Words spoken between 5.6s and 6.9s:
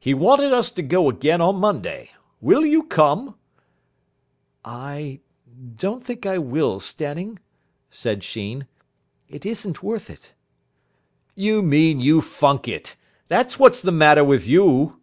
don't think I will,